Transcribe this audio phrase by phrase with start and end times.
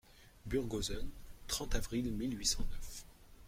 [0.47, 1.11] Burghausen,
[1.47, 3.05] trente avril mille huit cent neuf.